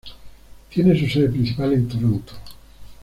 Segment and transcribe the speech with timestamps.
[0.71, 2.33] Tiene su sede principal en Toronto.